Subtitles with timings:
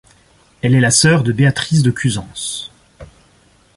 [0.63, 2.71] Elle est la sœur de Béatrice de Cusance.